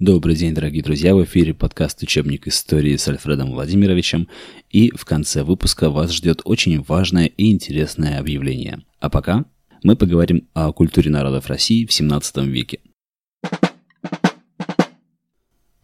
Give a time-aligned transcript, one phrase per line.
[0.00, 1.12] Добрый день, дорогие друзья!
[1.12, 4.28] В эфире подкаст «Учебник истории» с Альфредом Владимировичем.
[4.70, 8.84] И в конце выпуска вас ждет очень важное и интересное объявление.
[9.00, 9.44] А пока
[9.82, 12.78] мы поговорим о культуре народов России в 17 веке.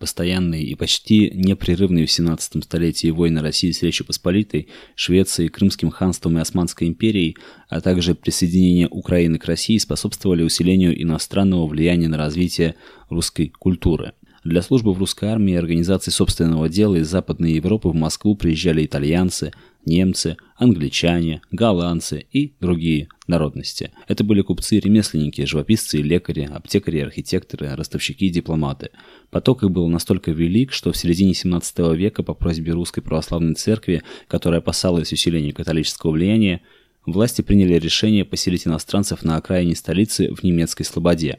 [0.04, 6.36] Постоянные и почти непрерывные в 17 столетии войны России с Речью Посполитой, Швецией, Крымским ханством
[6.36, 7.38] и Османской империей,
[7.70, 12.74] а также присоединение Украины к России способствовали усилению иностранного влияния на развитие
[13.08, 14.12] русской культуры.
[14.44, 18.84] Для службы в русской армии и организации собственного дела из Западной Европы в Москву приезжали
[18.84, 19.52] итальянцы,
[19.86, 23.90] немцы, англичане, голландцы и другие народности.
[24.08, 28.90] Это были купцы ремесленники, живописцы лекари, аптекари архитекторы, ростовщики и дипломаты.
[29.30, 34.02] Поток их был настолько велик, что в середине 17 века по просьбе Русской Православной Церкви,
[34.28, 36.62] которая опасалась усиления католического влияния,
[37.06, 41.38] власти приняли решение поселить иностранцев на окраине столицы в немецкой Слободе.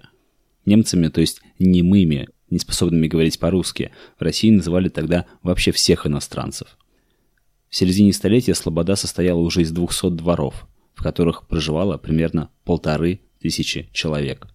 [0.65, 6.77] Немцами, то есть немыми, неспособными говорить по-русски, в России называли тогда вообще всех иностранцев.
[7.69, 13.89] В середине столетия Слобода состояла уже из 200 дворов, в которых проживало примерно полторы тысячи
[13.91, 14.47] человек.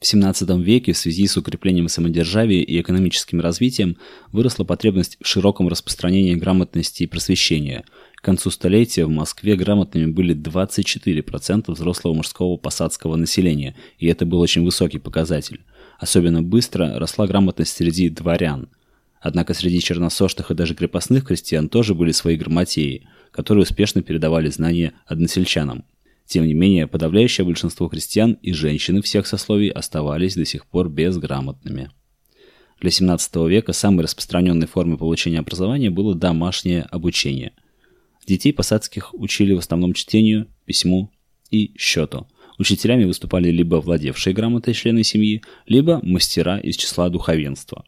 [0.00, 3.98] В XVII веке в связи с укреплением самодержавия и экономическим развитием
[4.32, 7.84] выросла потребность в широком распространении грамотности и просвещения.
[8.14, 14.40] К концу столетия в Москве грамотными были 24% взрослого мужского посадского населения, и это был
[14.40, 15.60] очень высокий показатель.
[15.98, 18.70] Особенно быстро росла грамотность среди дворян.
[19.20, 24.94] Однако среди черносошных и даже крепостных крестьян тоже были свои грамотеи, которые успешно передавали знания
[25.06, 25.84] односельчанам.
[26.26, 31.90] Тем не менее, подавляющее большинство крестьян и женщины всех сословий оставались до сих пор безграмотными.
[32.80, 37.52] Для 17 века самой распространенной формой получения образования было домашнее обучение.
[38.26, 41.10] Детей посадских учили в основном чтению, письму
[41.50, 42.26] и счету–
[42.60, 47.86] Учителями выступали либо владевшие грамотой члены семьи, либо мастера из числа духовенства.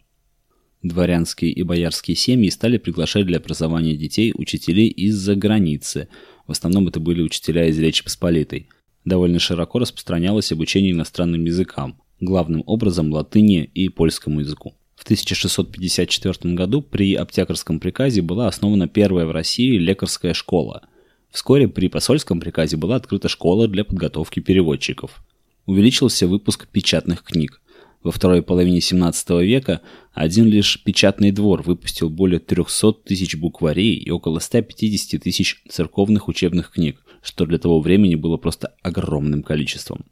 [0.82, 6.08] Дворянские и боярские семьи стали приглашать для образования детей учителей из-за границы.
[6.46, 8.68] В основном это были учителя из Речи Посполитой.
[9.04, 14.74] Довольно широко распространялось обучение иностранным языкам, главным образом латыни и польскому языку.
[14.96, 20.82] В 1654 году при Аптекарском приказе была основана первая в России лекарская школа–
[21.32, 25.24] Вскоре при посольском приказе была открыта школа для подготовки переводчиков.
[25.64, 27.61] Увеличился выпуск печатных книг.
[28.02, 29.80] Во второй половине 17 века
[30.12, 36.72] один лишь печатный двор выпустил более 300 тысяч букварей и около 150 тысяч церковных учебных
[36.72, 40.04] книг, что для того времени было просто огромным количеством.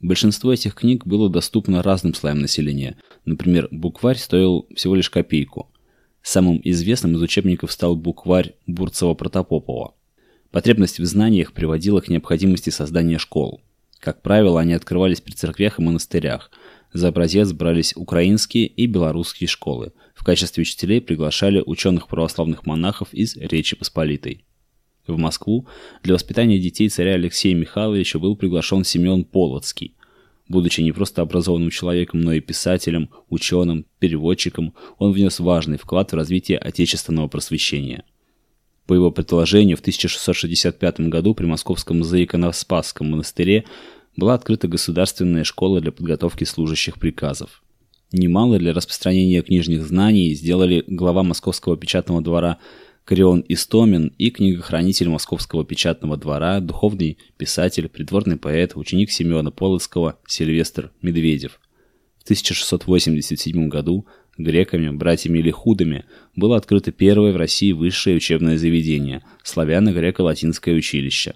[0.00, 2.96] Большинство этих книг было доступно разным слоям населения.
[3.24, 5.70] Например, букварь стоил всего лишь копейку.
[6.22, 9.92] Самым известным из учебников стал букварь Бурцева-Протопопова–
[10.52, 13.62] Потребность в знаниях приводила к необходимости создания школ.
[13.98, 16.50] Как правило, они открывались при церквях и монастырях.
[16.92, 19.92] За образец брались украинские и белорусские школы.
[20.14, 24.44] В качестве учителей приглашали ученых православных монахов из Речи Посполитой.
[25.06, 25.66] В Москву
[26.02, 29.94] для воспитания детей царя Алексея Михайловича был приглашен Семен Полоцкий.
[30.48, 36.16] Будучи не просто образованным человеком, но и писателем, ученым, переводчиком, он внес важный вклад в
[36.16, 38.04] развитие отечественного просвещения–
[38.86, 43.64] по его предложению, в 1665 году при Московском Заиконоспасском монастыре
[44.16, 47.62] была открыта государственная школа для подготовки служащих приказов.
[48.12, 52.58] Немало для распространения книжных знаний сделали глава Московского печатного двора
[53.04, 60.92] Корион Истомин и книгохранитель Московского печатного двора, духовный писатель, придворный поэт, ученик Семена Полоцкого Сильвестр
[61.00, 61.58] Медведев.
[62.18, 64.06] В 1687 году
[64.38, 66.04] греками, братьями Лихудами,
[66.36, 71.34] было открыто первое в России высшее учебное заведение– славяно-греко-латинское училище.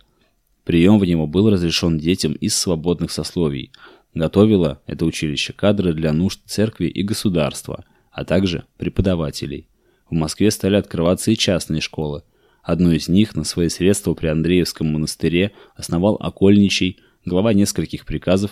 [0.66, 3.70] Прием в него был разрешен детям из свободных сословий.
[4.14, 9.68] Готовило это училище кадры для нужд церкви и государства, а также преподавателей.
[10.10, 12.24] В Москве стали открываться и частные школы.
[12.64, 18.50] Одну из них на свои средства при Андреевском монастыре основал окольничий, глава нескольких приказов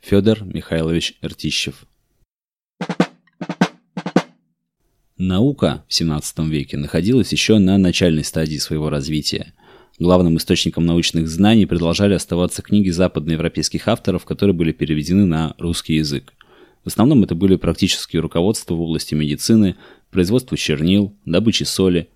[0.00, 1.84] Федор Михайлович Ртищев.
[5.18, 9.52] Наука в XVII веке находилась еще на начальной стадии своего развития.
[10.02, 16.32] Главным источником научных знаний продолжали оставаться книги западноевропейских авторов, которые были переведены на русский язык.
[16.82, 19.76] В основном это были практические руководства в области медицины,
[20.10, 22.08] производства чернил, добычи соли.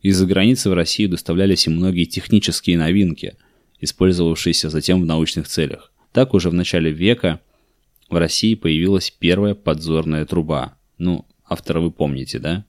[0.00, 3.36] Из-за границы в Россию доставлялись и многие технические новинки,
[3.82, 5.92] использовавшиеся затем в научных целях.
[6.12, 7.40] Так уже в начале века
[8.08, 10.78] в России появилась первая подзорная труба.
[10.96, 12.64] Ну, Автора вы помните, да?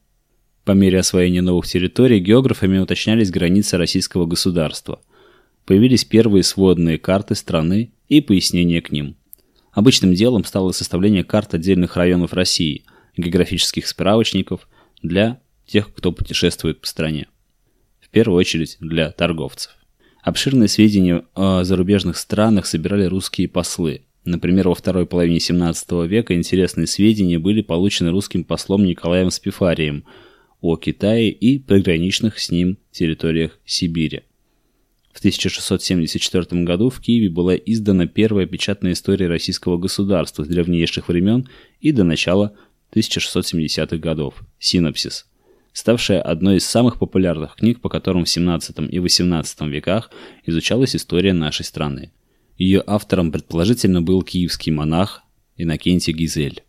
[0.67, 4.99] По мере освоения новых территорий географами уточнялись границы российского государства.
[5.65, 9.15] Появились первые сводные карты страны и пояснения к ним.
[9.71, 12.83] Обычным делом стало составление карт отдельных районов России,
[13.15, 14.67] географических справочников
[15.01, 17.27] для тех, кто путешествует по стране.
[18.01, 19.71] В первую очередь для торговцев.
[20.21, 24.01] Обширные сведения о зарубежных странах собирали русские послы.
[24.25, 30.03] Например, во второй половине 17 века интересные сведения были получены русским послом Николаем Спифарием
[30.67, 34.23] о Китае и приграничных с ним территориях Сибири.
[35.13, 41.47] В 1674 году в Киеве была издана первая печатная история российского государства с древнейших времен
[41.81, 42.55] и до начала
[42.93, 45.25] 1670-х годов «Синопсис»,
[45.73, 50.11] ставшая одной из самых популярных книг, по которым в 17 и 18 веках
[50.45, 52.11] изучалась история нашей страны.
[52.57, 55.23] Ее автором предположительно был киевский монах
[55.55, 56.63] Иннокентий Гизель.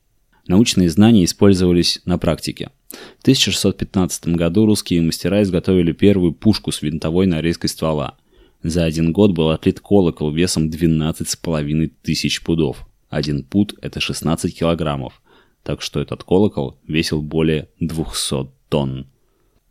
[0.46, 2.70] Научные знания использовались на практике.
[2.90, 8.16] В 1615 году русские мастера изготовили первую пушку с винтовой нарезкой ствола–
[8.62, 12.86] за один год был отлит колокол весом 12,5 тысяч пудов.
[13.08, 15.22] Один пуд– это 16 килограммов,
[15.62, 19.06] так что этот колокол весил более 200 тонн.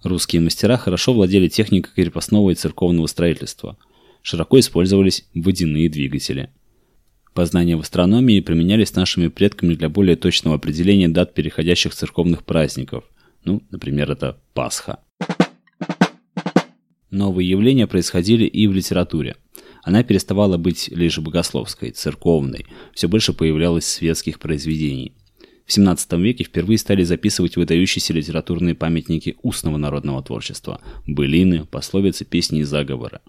[0.04, 3.78] Русские мастера хорошо владели техникой крепостного и церковного строительства.
[4.22, 6.50] Широко использовались водяные двигатели.
[7.38, 13.04] Познания в астрономии применялись нашими предками для более точного определения дат переходящих церковных праздников.
[13.44, 14.98] Ну, например, это Пасха.
[17.12, 19.36] Новые явления происходили и в литературе.
[19.84, 25.14] Она переставала быть лишь богословской, церковной, все больше появлялось светских произведений.
[25.68, 32.62] В XVII веке впервые стали записывать выдающиеся литературные памятники устного народного творчества– былины, пословицы, песни
[32.62, 33.20] и заговоры.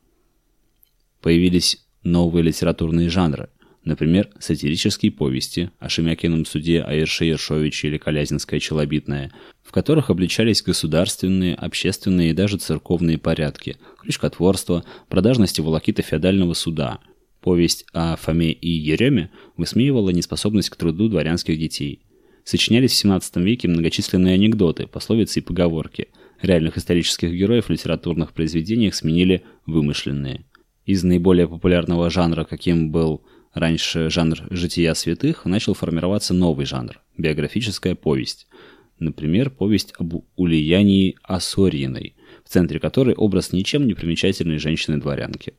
[1.20, 3.50] Появились новые литературные жанры,
[3.88, 9.32] например, сатирические повести о Шемякином суде, о Ерше Ершовиче или Колязинская челобитная,
[9.64, 17.00] в которых обличались государственные, общественные и даже церковные порядки, крючкотворство, и волокита феодального суда.
[17.40, 22.02] Повесть о Фоме и Ереме высмеивала неспособность к труду дворянских детей.
[22.44, 26.08] Сочинялись в 17 веке многочисленные анекдоты, пословицы и поговорки.
[26.42, 30.44] Реальных исторических героев в литературных произведениях сменили вымышленные.
[30.84, 33.22] Из наиболее популярного жанра, каким был
[33.58, 38.46] раньше жанр «жития святых», начал формироваться новый жанр– биографическая повесть–
[38.98, 45.54] Например, повесть об Ульянии Осорьиной, в центре которой образ ничем не примечательной женщины-дворянки.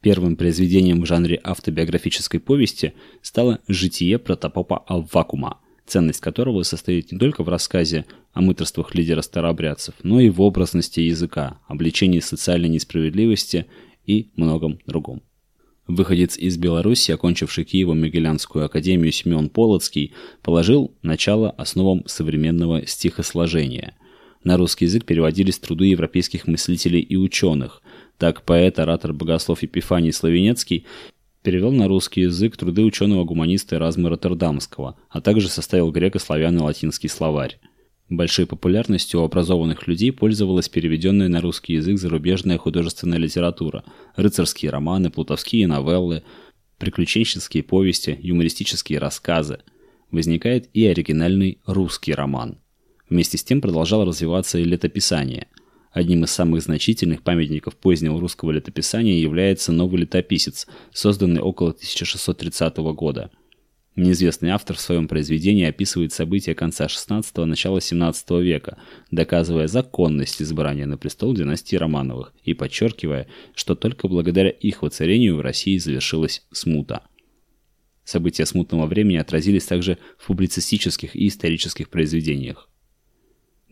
[0.00, 7.42] Первым произведением в жанре автобиографической повести стало «Житие протопопа Аввакума», ценность которого состоит не только
[7.42, 13.66] в рассказе о мыторствах лидера старообрядцев, но и в образности языка, обличении социальной несправедливости
[14.04, 15.22] и многом другом.
[15.88, 20.12] Выходец из Беларуси, окончивший Киево-Могилянскую академию Семен Полоцкий,
[20.42, 23.96] положил начало основам современного стихосложения.
[24.44, 27.82] На русский язык переводились труды европейских мыслителей и ученых.
[28.18, 30.84] Так поэт, оратор, богослов Епифаний Славенецкий
[31.42, 37.58] перевел на русский язык труды ученого-гуманиста Эразма Роттердамского, а также составил греко-славяно латинский словарь.
[38.08, 43.84] Большой популярностью у образованных людей пользовалась переведенная на русский язык зарубежная художественная литература,
[44.16, 46.22] рыцарские романы, плутовские новеллы,
[46.78, 49.58] приключенческие повести, юмористические рассказы.
[50.10, 52.58] Возникает и оригинальный русский роман.
[53.10, 55.48] Вместе с тем продолжало развиваться и летописание.
[55.92, 63.30] Одним из самых значительных памятников позднего русского летописания является «Новый летописец», созданный около 1630 года–
[63.98, 68.78] Неизвестный автор в своем произведении описывает события конца XVI– начала XVII века,
[69.10, 73.26] доказывая законность избрания на престол династии Романовых и подчеркивая,
[73.56, 77.08] что только благодаря их воцарению в России завершилась смута.
[78.04, 82.70] События смутного времени отразились также в публицистических и исторических произведениях.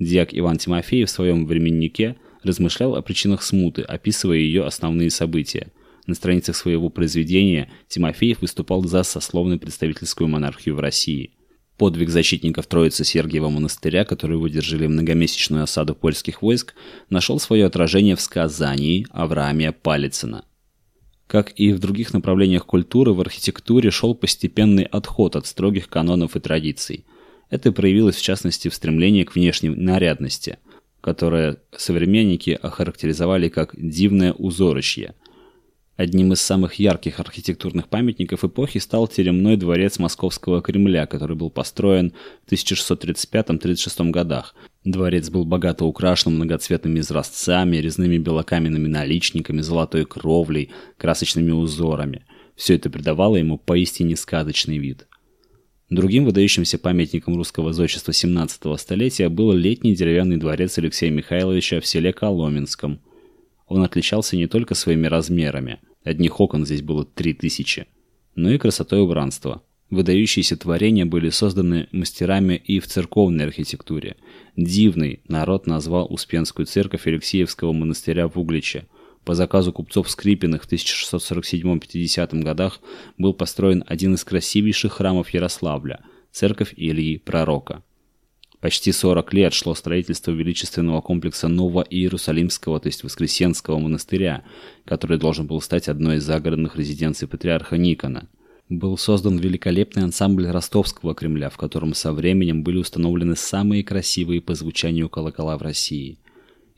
[0.00, 5.70] Диак Иван Тимофеев в своем временнике размышлял о причинах смуты, описывая ее основные события–
[6.06, 11.32] на страницах своего произведения Тимофеев выступал за сословно-представительскую монархию в России.
[11.76, 16.74] Подвиг защитников Троицы Сергиева монастыря, которые выдержали многомесячную осаду польских войск,
[17.10, 20.46] нашел свое отражение в сказании Авраамия Палицына.
[21.26, 26.40] Как и в других направлениях культуры, в архитектуре шел постепенный отход от строгих канонов и
[26.40, 27.04] традиций.
[27.50, 30.58] Это проявилось в частности в стремлении к внешней нарядности,
[31.00, 35.14] которое современники охарактеризовали как «дивное узорочье»,
[35.96, 42.12] Одним из самых ярких архитектурных памятников эпохи стал теремной дворец Московского Кремля, который был построен
[42.46, 44.54] в 1635-36 годах.
[44.84, 52.26] Дворец был богато украшен многоцветными изразцами, резными белокаменными наличниками, золотой кровлей, красочными узорами.
[52.56, 55.06] Все это придавало ему поистине сказочный вид.
[55.88, 62.12] Другим выдающимся памятником русского зодчества 17 столетия был летний деревянный дворец Алексея Михайловича в селе
[62.12, 63.00] Коломенском.
[63.66, 67.86] Он отличался не только своими размерами, одних окон здесь было три тысячи,
[68.34, 69.62] но и красотой убранства.
[69.90, 74.16] Выдающиеся творения были созданы мастерами и в церковной архитектуре.
[74.56, 78.86] Дивный народ назвал Успенскую церковь Алексеевского монастыря в Угличе.
[79.24, 82.80] По заказу купцов Скрипиных в 1647-50 годах
[83.16, 87.82] был построен один из красивейших храмов Ярославля– церковь Ильи Пророка.
[88.60, 94.44] Почти 40 лет шло строительство величественного комплекса Ново-Иерусалимского, то есть Воскресенского монастыря,
[94.86, 98.28] который должен был стать одной из загородных резиденций патриарха Никона.
[98.68, 104.54] Был создан великолепный ансамбль Ростовского Кремля, в котором со временем были установлены самые красивые по
[104.54, 106.18] звучанию колокола в России.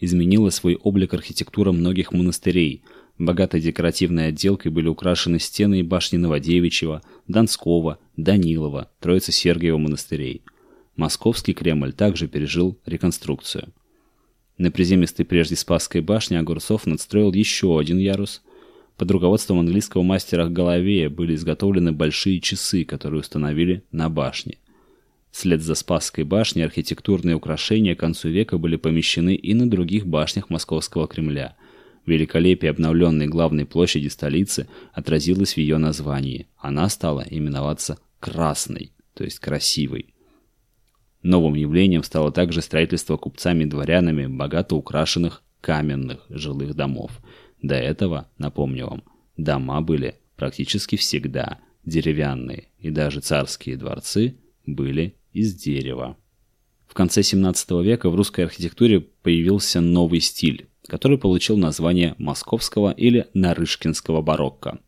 [0.01, 2.83] Изменила свой облик архитектура многих монастырей.
[3.19, 10.43] Богатой декоративной отделкой были украшены стены и башни Новодевичьего, Донского, Данилова, Троицы-Сергиева монастырей–
[10.99, 13.73] Московский Кремль также пережил реконструкцию.
[14.59, 18.43] На приземистой прежде Спасской башне Огурцов надстроил еще один ярус.
[18.97, 24.59] Под руководством английского мастера Головея были изготовлены большие часы, которые установили на башне.
[25.31, 30.51] Вслед за Спасской башней архитектурные украшения к концу века были помещены и на других башнях
[30.51, 31.57] Московского Кремля.
[32.07, 36.49] Великолепие обновленной главной площади столицы отразилось в ее названии.
[36.57, 40.13] Она стала именоваться «Красной», то есть «красивой».
[41.23, 47.21] Новым явлением стало также строительство купцами-дворянами богато украшенных каменных жилых домов.
[47.61, 49.03] До этого, напомню вам,
[49.37, 56.17] дома были практически всегда деревянные, и даже царские дворцы были из дерева.
[56.87, 63.27] В конце 17 века в русской архитектуре появился новый стиль, который получил название московского или
[63.35, 64.79] нарышкинского барокко.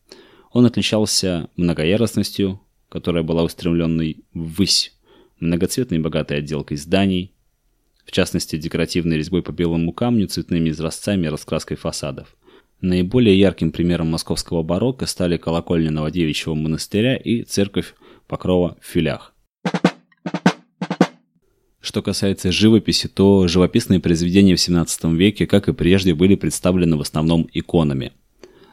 [0.52, 4.96] Он отличался многоярусностью, которая была устремленной ввысь
[5.40, 7.32] многоцветной богатой отделкой зданий,
[8.04, 12.36] в частности декоративной резьбой по белому камню, цветными изразцами и раскраской фасадов.
[12.80, 17.94] Наиболее ярким примером московского барокко стали колокольня Новодевичьего монастыря и церковь
[18.26, 19.34] Покрова в Филях.
[21.80, 27.00] Что касается живописи, то живописные произведения в XVII веке, как и прежде, были представлены в
[27.00, 28.12] основном иконами.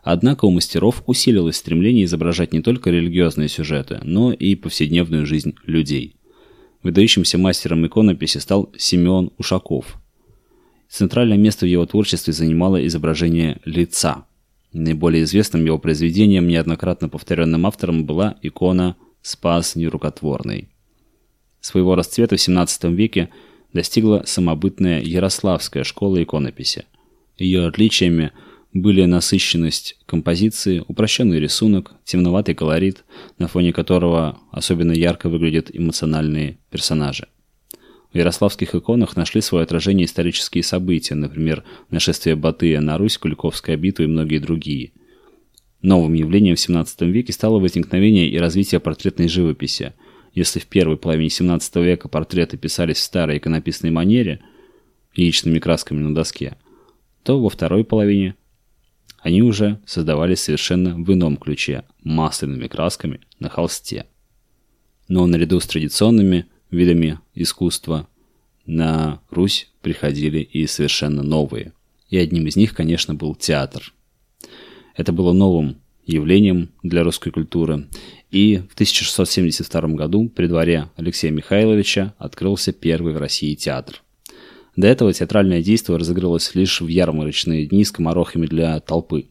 [0.04, 6.16] Однако у мастеров усилилось стремление изображать не только религиозные сюжеты, но и повседневную жизнь людей.
[6.88, 9.98] Выдающимся мастером иконописи стал Симеон Ушаков.
[10.88, 14.24] Центральное место в его творчестве занимало изображение лица.
[14.72, 20.70] Наиболее известным его произведением, неоднократно повторенным автором, была икона «Спас нерукотворный».
[21.60, 23.32] Своего расцвета в XVII веке
[23.74, 26.86] достигла самобытная Ярославская школа иконописи.
[27.38, 28.32] Ее отличиями–
[28.82, 33.04] были насыщенность композиции, упрощенный рисунок, темноватый колорит,
[33.40, 37.28] на фоне которого особенно ярко выглядят эмоциональные персонажи.
[38.14, 44.04] В ярославских иконах нашли свое отражение исторические события, например, нашествие Батыя на Русь, Куликовская битва
[44.04, 44.92] и многие другие.
[45.82, 49.94] Новым явлением в XVII веке стало возникновение и развитие портретной живописи.
[50.34, 54.40] Если в первой половине XVII века портреты писались в старой иконописной манере,
[55.14, 56.58] яичными красками на доске,
[57.24, 58.36] то во второй половине
[59.20, 64.06] они уже создавались совершенно в ином ключе, масляными красками на холсте.
[65.08, 68.08] Но наряду с традиционными видами искусства
[68.66, 71.74] на Русь приходили и совершенно новые.
[72.10, 73.94] И одним из них, конечно, был театр.
[74.96, 77.88] Это было новым явлением для русской культуры.
[78.32, 84.02] И в 1672 году при дворе Алексея Михайловича открылся первый в России театр.
[84.78, 89.26] До этого театральное действие разыгрывалось лишь в ярмарочные дни с комарохами для толпы.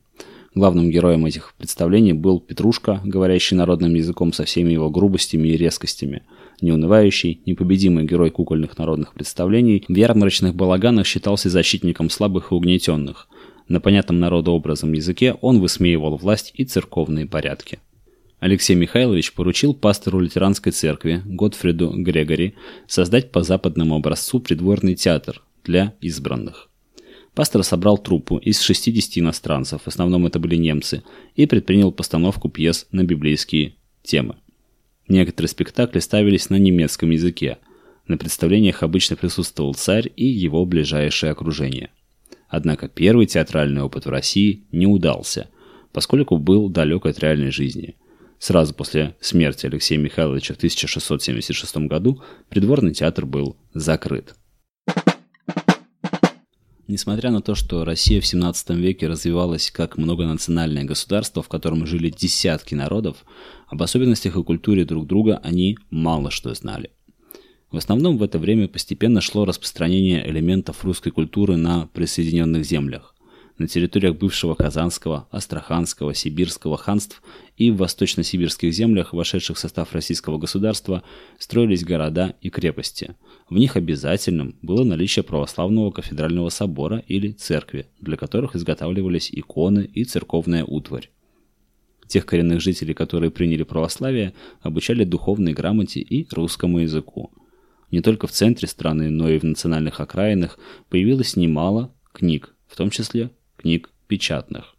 [0.56, 6.22] Главным героем этих представлений был Петрушка, говорящий народным языком со всеми его грубостями и резкостями.
[6.62, 13.28] Неунывающий, непобедимый герой кукольных народных представлений, в ярмарочных балаганах считался защитником слабых и угнетенных.
[13.68, 17.78] На понятном народообразом языке он высмеивал власть и церковные порядки.
[18.38, 22.54] Алексей Михайлович поручил пастору лютеранской церкви Готфриду Грегори
[22.86, 26.68] создать по западному образцу придворный театр для избранных.
[27.34, 31.02] Пастор собрал труппу из 60 иностранцев, в основном это были немцы,
[31.34, 34.36] и предпринял постановку пьес на библейские темы.
[35.08, 37.58] Некоторые спектакли ставились на немецком языке.
[38.06, 41.90] На представлениях обычно присутствовал царь и его ближайшее окружение.
[42.48, 45.48] Однако первый театральный опыт в России не удался,
[45.92, 47.96] поскольку был далек от реальной жизни–
[48.38, 54.34] Сразу после смерти Алексея Михайловича в 1676 году придворный театр был закрыт.
[56.88, 62.10] Несмотря на то, что Россия в 17 веке развивалась как многонациональное государство, в котором жили
[62.10, 63.24] десятки народов,
[63.66, 66.92] об особенностях и культуре друг друга они мало что знали.
[67.72, 73.15] В основном в это время постепенно шло распространение элементов русской культуры на присоединенных землях.
[73.58, 77.22] На территориях бывшего Казанского, Астраханского, Сибирского ханств
[77.56, 81.02] и в восточно-сибирских землях, вошедших в состав российского государства,
[81.38, 83.16] строились города и крепости.
[83.48, 90.04] В них обязательным было наличие православного кафедрального собора или церкви, для которых изготавливались иконы и
[90.04, 91.10] церковная утварь.
[92.06, 97.32] Тех коренных жителей, которые приняли православие, обучали духовной грамоте и русскому языку.
[97.90, 100.58] Не только в центре страны, но и в национальных окраинах
[100.88, 104.74] появилось немало книг, в том числе книг печатных.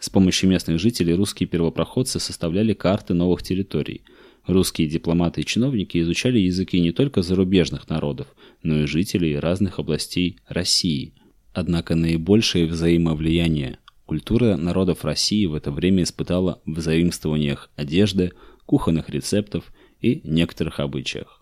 [0.00, 4.02] С помощью местных жителей русские первопроходцы составляли карты новых территорий.
[4.46, 8.26] Русские дипломаты и чиновники изучали языки не только зарубежных народов,
[8.62, 11.14] но и жителей разных областей России.
[11.52, 18.32] Однако наибольшее взаимовлияние культура народов России в это время испытала в заимствованиях одежды,
[18.66, 21.41] кухонных рецептов и некоторых обычаях.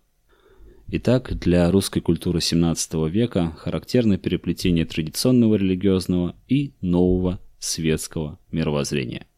[0.92, 9.28] Итак, для русской культуры XVII века характерно переплетение традиционного религиозного и нового светского мировоззрения.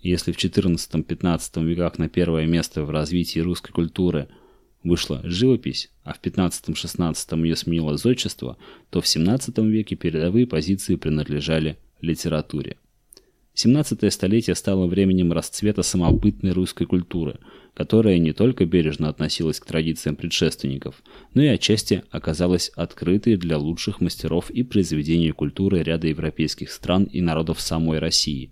[0.00, 4.28] Если в XIV-XV веках на первое место в развитии русской культуры
[4.84, 8.58] вышла живопись, а в XV-XVI ее сменило зодчество,
[8.90, 12.76] то в XVII веке передовые позиции принадлежали литературе.
[13.60, 17.40] 17 столетие стало временем расцвета самобытной русской культуры,
[17.74, 21.02] которая не только бережно относилась к традициям предшественников,
[21.34, 27.20] но и отчасти оказалась открытой для лучших мастеров и произведений культуры ряда европейских стран и
[27.20, 28.50] народов самой России.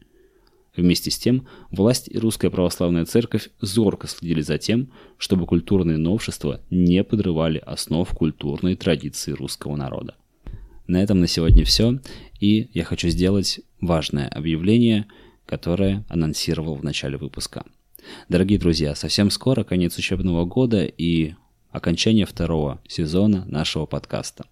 [0.76, 6.60] Вместе с тем, власть и русская православная церковь зорко следили за тем, чтобы культурные новшества
[6.68, 10.16] не подрывали основ культурной традиции русского народа.
[10.88, 12.00] На этом на сегодня все,
[12.40, 15.04] и я хочу сделать важное объявление,
[15.44, 17.66] которое анонсировал в начале выпуска.
[18.30, 21.34] Дорогие друзья, совсем скоро конец учебного года и
[21.70, 24.46] окончание второго сезона нашего подкаста.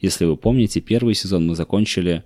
[0.00, 2.24] Если вы помните, первый сезон мы закончили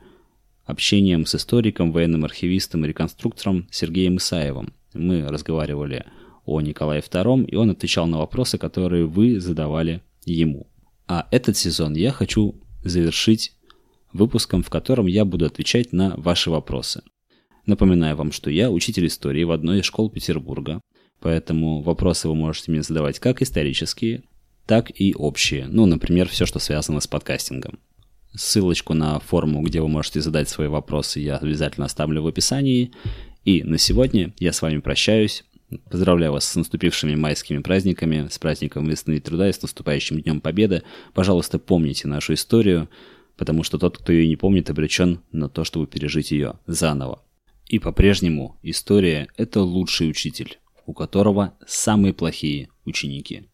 [0.65, 4.73] общением с историком, военным архивистом и реконструктором Сергеем Исаевым.
[4.95, 6.07] Мы разговаривали
[6.47, 10.67] о Николае II, и он отвечал на вопросы, которые вы задавали ему.
[11.07, 13.53] А этот сезон я хочу завершить
[14.13, 17.03] выпуском, в котором я буду отвечать на ваши вопросы.
[17.67, 20.81] Напоминаю вам, что я учитель истории в одной из школ Петербурга,
[21.21, 24.25] поэтому вопросы вы можете мне задавать как исторические,
[24.67, 27.79] так и общие, ну, например, все, что связано с подкастингом.
[28.35, 32.93] Ссылочку на форму, где вы можете задать свои вопросы, я обязательно оставлю в описании.
[33.45, 35.45] И на сегодня я с вами прощаюсь.
[35.91, 40.41] Поздравляю вас с наступившими майскими праздниками, с праздником весны и труда и с наступающим Днем
[40.41, 40.83] Победы.
[41.15, 42.89] Пожалуйста, помните нашу историю
[43.41, 47.25] потому что тот, кто ее не помнит, обречен на то, чтобы пережить ее заново.
[47.69, 53.49] И по-прежнему история– это лучший учитель, у которого самые плохие ученики.